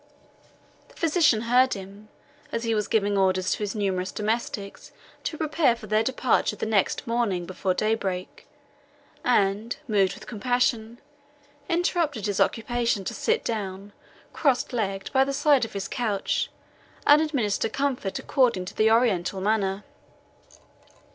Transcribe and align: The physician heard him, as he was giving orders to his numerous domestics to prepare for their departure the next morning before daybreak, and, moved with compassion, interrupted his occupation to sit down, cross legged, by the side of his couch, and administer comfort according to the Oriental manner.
The 0.87 0.95
physician 0.95 1.41
heard 1.41 1.75
him, 1.75 2.09
as 2.51 2.63
he 2.63 2.73
was 2.73 2.87
giving 2.87 3.19
orders 3.19 3.51
to 3.51 3.57
his 3.59 3.75
numerous 3.75 4.11
domestics 4.11 4.91
to 5.25 5.37
prepare 5.37 5.75
for 5.75 5.85
their 5.85 6.01
departure 6.01 6.55
the 6.55 6.65
next 6.65 7.05
morning 7.05 7.45
before 7.45 7.75
daybreak, 7.75 8.47
and, 9.23 9.77
moved 9.87 10.15
with 10.15 10.25
compassion, 10.25 10.99
interrupted 11.69 12.25
his 12.25 12.41
occupation 12.41 13.03
to 13.03 13.13
sit 13.13 13.45
down, 13.45 13.93
cross 14.33 14.73
legged, 14.73 15.13
by 15.13 15.23
the 15.23 15.33
side 15.33 15.65
of 15.65 15.73
his 15.73 15.87
couch, 15.87 16.49
and 17.05 17.21
administer 17.21 17.69
comfort 17.69 18.17
according 18.17 18.65
to 18.65 18.75
the 18.75 18.89
Oriental 18.89 19.39
manner. 19.39 19.83